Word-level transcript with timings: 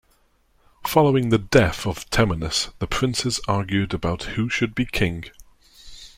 Following 0.87 1.29
the 1.29 1.37
death 1.37 1.85
of 1.85 2.09
Temenus, 2.09 2.73
the 2.79 2.87
princes 2.87 3.39
argued 3.47 3.93
about 3.93 4.23
who 4.33 4.49
should 4.49 4.73
be 4.73 4.83
king. 4.87 5.25